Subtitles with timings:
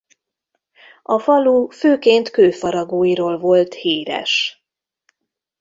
[1.03, 4.63] A falu főként kőfaragóiról volt híres.